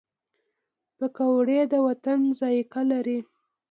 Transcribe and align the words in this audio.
پکورې 0.97 1.59
د 1.71 1.73
وطن 1.87 2.19
ذایقه 2.39 2.81
لري 2.91 3.19